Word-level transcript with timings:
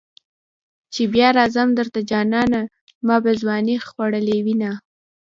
چې 0.93 1.01
بیا 1.13 1.27
راځم 1.37 1.69
درته 1.79 1.99
جانانه 2.09 2.61
ما 3.07 3.17
به 3.23 3.31
ځوانی 3.41 3.75
خوړلې 3.87 4.37
وینه. 4.45 4.71